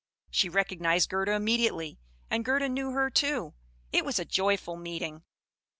She 0.31 0.49
recognised 0.49 1.09
Gerda 1.11 1.33
immediately, 1.33 1.99
and 2.31 2.43
Gerda 2.43 2.67
knew 2.67 2.89
her 2.89 3.11
too. 3.11 3.53
It 3.93 4.03
was 4.03 4.17
a 4.17 4.25
joyful 4.25 4.75
meeting. 4.75 5.21